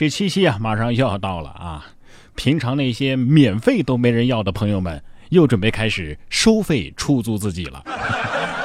[0.00, 1.86] 这七夕啊，马上又要到了啊！
[2.34, 7.84] 平常那些免费都没人要的朋友们，又准备开始收费出租自己了。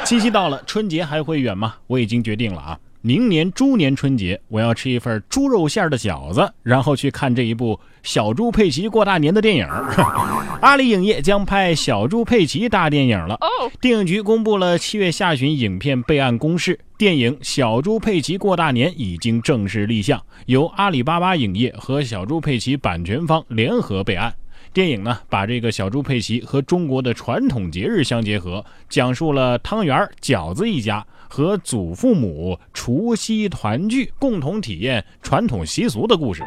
[0.05, 1.75] 七夕到了，春节还会远吗？
[1.87, 2.79] 我已经决定了啊！
[3.05, 9.67] 明年猪年春节，我要吃一份猪肉馅的饺子，然后去看这一部《小猪佩奇过大年》的电影。
[10.59, 13.37] 阿里影业将拍《小猪佩奇》大电影了。
[13.79, 24.33] 电影局公布了七月下旬影片备案公示，电影《小猪佩奇过大年》已经正式立项，由阿里巴巴影业和小猪佩奇版权方联合备案。
[24.75, 31.05] 电影呢，把这个小猪佩奇和中国的传统节日相结合，讲述了汤圆、饺子一家。
[31.27, 36.43] 和祖父母除夕团聚，共同体验传统习俗的故事。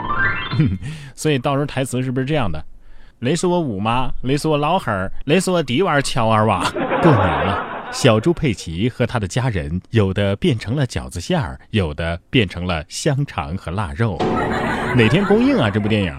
[1.16, 2.62] 所以到时候台词是不是这样的？
[3.20, 6.60] 雷是我五妈，雷是我老汉儿，雷是我弟娃乔二娃。
[7.02, 14.19] 过年了，小猪佩奇和他的家人，有的变成了饺子馅儿，有的变成了香肠和腊肉。
[14.95, 15.70] 哪天公映啊？
[15.70, 16.14] 这部电影？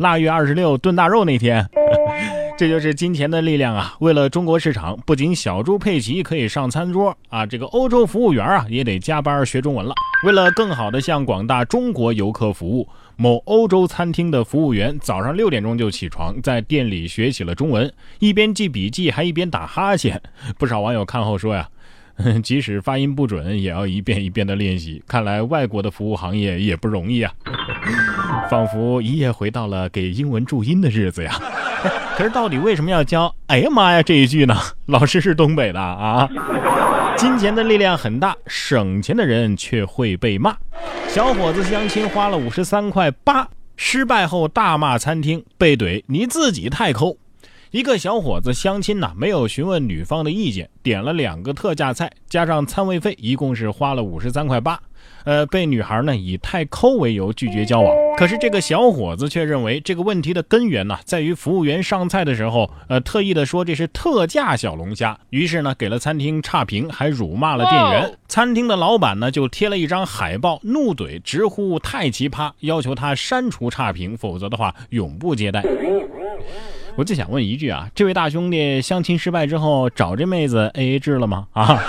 [0.00, 1.68] 腊月二十六炖大肉那天。
[2.56, 3.94] 这就是金钱的力量啊！
[4.00, 9.94] 为了中国市场，不仅小猪佩奇可以上餐桌啊，这个欧洲服务员啊也得加班学中文了。
[10.26, 20.20] 为了更好的向广大中国游客服务，某欧洲餐厅的服务员早上六点钟就起床，在店里学起了中文，一边记笔记还一边打哈欠。
[20.58, 21.66] 不少网友看后说呀，
[22.42, 25.02] 即使发音不准，也要一遍一遍的练习。
[25.06, 27.32] 看来外国的服务行业也不容易啊，
[28.50, 31.32] 仿佛一夜回到了给英文注音的日子呀。
[32.16, 34.54] 可是到底为什么要教“哎呀妈呀”这一句呢？
[34.86, 36.28] 老师是东北的啊。
[37.16, 40.56] 金钱的力量很大，省钱的人却会被骂。
[41.08, 47.16] 小伙子相亲花了五十三块八，失败后大骂餐厅，被怼你自己太抠。
[47.70, 54.80] 一个小伙子相亲呢，没有询问女方的意见，点了两个特价菜，加上餐位费，一共是花了五十三块八。
[55.24, 57.94] 呃，被女孩呢以太抠为由拒绝交往。
[58.16, 68.14] 可是这个小伙子却认为这个问题的根源呢，在于服务员上菜的时候，呃，特意的说这是特价小龙虾，于是呢给了餐厅差评，还辱骂了店员。
[68.28, 75.64] 餐厅的老板呢就贴了一张海报，怒怼，直呼太奇葩，要求他删除差评，否则的话永不接待。
[76.96, 81.46] 我就想问一句啊，这位大兄弟相亲失败之后找这妹子 A A 制了吗？
[81.52, 81.80] 啊？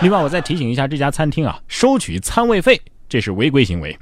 [0.02, 3.96] 另外，我再提醒一下这家餐厅啊，收取餐位费，这是违规行为。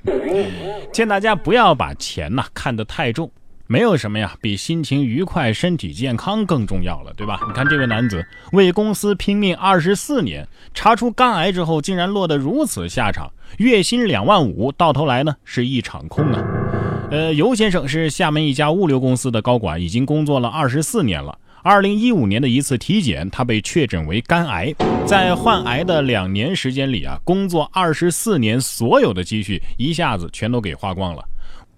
[0.93, 3.29] 劝大家不要把钱呐看得太重，
[3.67, 7.41] 没有什么呀比心情愉快、身体健康更重要了，对吧？
[7.49, 16.45] 你看这位男子为公司拼命二十四年，查出肝癌之后，竟然落得如此下场，月薪两万五，到头来呢是一场空啊。
[17.11, 21.37] 呃，尤先生是厦门一家物流公司的高管，已经工作了二十四年了。
[21.63, 24.73] 二零一五年的一次体检，他被确诊为肝癌。
[25.07, 31.25] 在患癌的两年时间里啊，工作二十四年所有的积蓄一下子全都给花光了。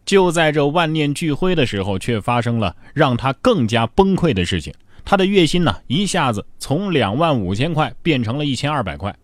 [0.05, 4.73] 就在这万念俱灰的时候，却发生了让他更加崩溃的事情。
[5.05, 9.15] 他的月薪呢，一下子从两万五千块变成了一千二百块。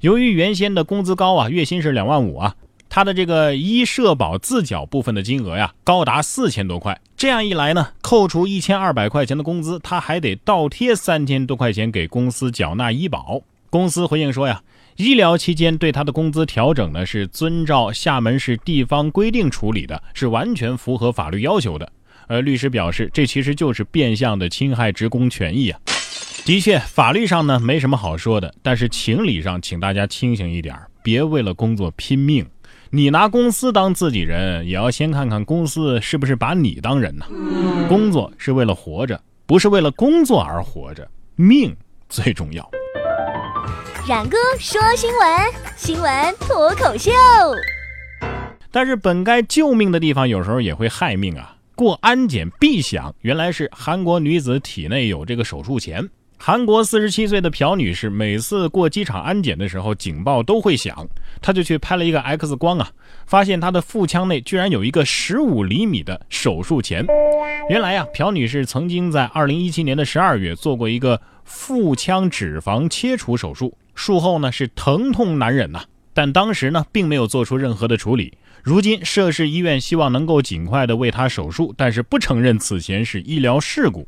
[0.00, 2.54] 由于原先的工资高啊，月薪是两万五啊。
[2.88, 6.98] 他的这个医社保自缴部分的金额呀，高达四千多块。
[7.16, 13.40] 这样一来呢，扣除一千二百块钱的工资，他还得倒贴三千多块钱给公司缴纳医保。
[13.70, 14.62] 公司回应说呀，
[14.96, 21.90] 医疗期间对他的工资调整呢，是遵照厦门市地方规定处理的，是完全符合法律要求的。
[22.26, 25.80] 而，律师表示，这其实就是变相的侵害职工权益啊。
[26.44, 32.46] 的确，法律上呢没什么好说的，但是情理上，请大家清醒一点，别为了工作拼命。
[32.90, 37.26] 你拿公司当自己人，也要先看看公司是不是把你当人呢？
[37.88, 41.76] 工作是为了活着，不是为了工作而活着，命
[42.08, 42.68] 最重要。
[44.08, 45.40] 冉哥说新闻，
[45.76, 47.10] 新闻脱口秀。
[48.70, 51.56] 但是本该救命的地方，有时候也会害命啊！
[51.74, 56.08] 过安检必响，原来是韩国女子体内有这个手术钳。
[56.38, 61.06] 韩国四十七岁的朴女士，每次过机场安检的时候，警报都会响，
[61.42, 62.88] 她就去拍了一个 X 光啊，
[63.26, 67.04] 发现她的腹腔内居然有一个十五厘米的手术钳。
[67.68, 75.82] 原来呀，朴女士曾经在二零一七年的十二月做过一个腹腔脂肪切除手术，术后呢是疼痛难忍呐，
[76.14, 78.36] 但当时呢并没有做出任何的处理。
[78.62, 84.06] 如今涉事医院希望能够尽快的为她手术，但是不承认此前是医疗事故。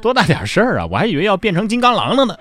[0.00, 0.86] 多大点事儿啊！
[0.90, 2.36] 我还以为要变成金刚狼了呢。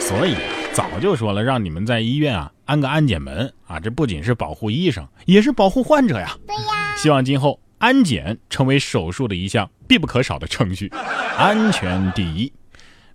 [0.00, 0.40] 所以啊，
[0.72, 6.36] 早就说了，让你们在医院啊安个安检门啊，这不仅是保护医生，也是保护患者呀。
[6.46, 6.96] 对呀。
[6.96, 10.90] 希望今后安检成为手术的一项必不可少的程序，
[11.36, 12.52] 安全第一。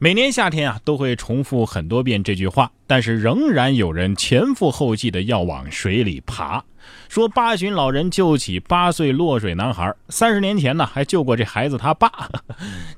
[0.04, 6.64] 每年夏天啊，都会重复很多遍这句话，但是仍然有人前赴后继的要往水里爬。
[7.08, 12.12] 说八旬老人救起八岁落水男孩，三十年前呢还救过这孩子他爸。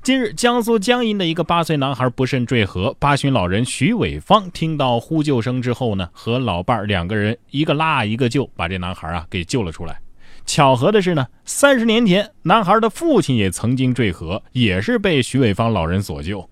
[0.02, 10.00] 近日江苏江阴的一个八岁男孩不慎坠河，八旬老人徐伟芳听到呼救声之后呢，和老伴两个人一个拉一个救，把这男孩啊给救了出来。
[10.46, 16.48] 巧合的是呢，三十年前男孩的父亲也曾经坠河，也是被徐伟芳老人所救。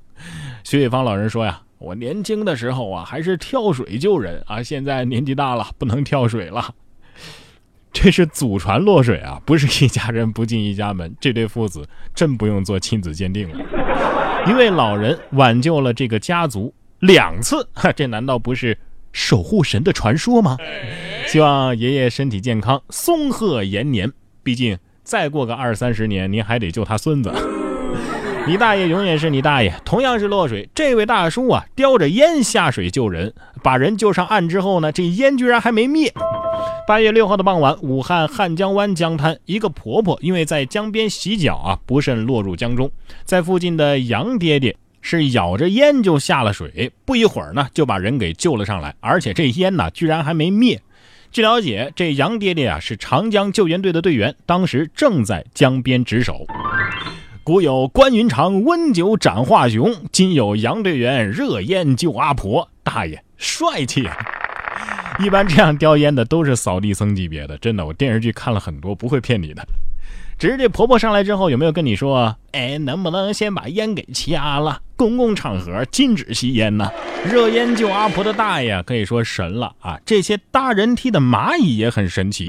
[0.65, 6.75] 徐伟芳老人说呀：“我年轻的时候啊，还是跳水救人啊，现在年纪大了，不能跳水了。”
[7.93, 11.15] 这是祖传落水啊，不是一家人不进一家门。
[11.21, 13.59] 这对父子真不用做亲子鉴定了。
[14.49, 18.79] 一位老人挽救了这个家族两次，这难道不是
[19.13, 20.57] 守护神的传说吗？
[21.27, 24.11] 希望爷爷身体健康，松鹤延年。
[24.43, 27.31] 毕竟再过个二三十年，您还得救他孙子。
[28.45, 29.73] 你大爷永远是你大爷。
[29.85, 36.13] 同样是落水，这位大叔啊，叼着烟下水救人，把人救上岸之后呢，这烟居然还没灭。
[36.87, 42.91] 八月六号的傍晚，武汉汉江湾江滩，一个婆婆因为在江边洗脚啊，不慎落入江中。
[43.25, 50.81] 在附近的杨爹爹是咬着烟就下了水，不一会儿呢，就把人给救了上来，而且这烟呢，居然还没灭。
[51.31, 56.45] 据了解，这杨爹爹啊是长江救援队的队员，当时正在江边值守。
[57.45, 62.69] 古有关云长温酒斩华雄，今有杨队员热烟救阿婆。
[62.85, 64.09] 大爷帅气！
[65.19, 69.67] 一般这样叼烟的都是扫地僧级别的，真的，我电视剧看了很多，不会骗你的。
[70.39, 74.81] 只是这婆婆上来之后，有没有跟你说，哎，能不能先把烟给掐了？
[74.97, 76.91] 公共场合禁止吸烟呢？
[77.25, 79.99] 热烟救阿婆的大爷可以说神了啊！
[80.05, 82.49] 这些搭人梯的蚂蚁也很神奇。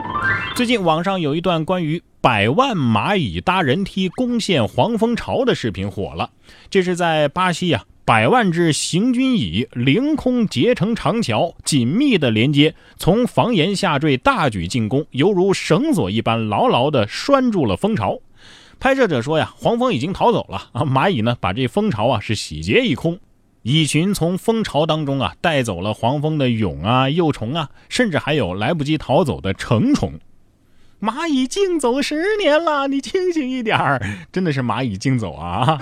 [0.56, 2.02] 最近网上有一段关于。
[2.24, 6.30] 百万蚂蚁搭人梯攻陷黄蜂巢的视频火了。
[6.70, 18.20] 这是在巴西呀，百万只行军蚁凌空结成长桥，紧密的连接，从房檐下坠，大举进攻，犹如绳索一般，牢牢的拴住了蜂巢。
[18.78, 23.18] 拍摄者说呀，黄蜂已经逃走了啊，蚂蚁呢把这蜂巢啊是洗劫一空，
[23.62, 30.20] 蚁群从蜂巢当中啊带走了黄蜂的蛹啊、幼虫啊，甚至还有来不及逃走的成虫。
[31.00, 35.80] 蚂蚁竞走十年了，你清醒一点儿，真的是蚂蚁竞走啊！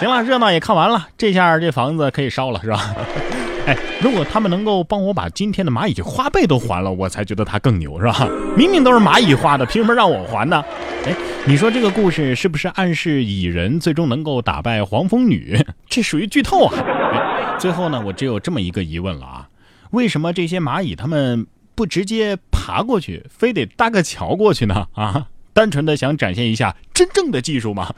[0.00, 2.94] 行了，热闹也看完了，这下这房子可以烧了，是吧？
[3.66, 8.26] 哎，如果他们能够帮我把今天的蚂蚁花呗都还了，我才觉得他更牛，是吧？
[8.56, 10.64] 明明都是蚂蚁花的，凭什么让我还呢？
[11.06, 11.14] 哎，
[11.44, 15.62] 你说这个故事是不是暗示蚁人最终能够打败黄蜂女？
[15.86, 17.56] 这属于剧透啊！
[17.58, 19.48] 最后呢，我只有这么一个疑问了啊，
[19.90, 21.46] 为什么这些蚂蚁他们？
[21.72, 24.86] 不直接爬过去，非得搭个桥过去呢？
[24.92, 27.88] 啊，单纯的想展现一下真正的技术吗？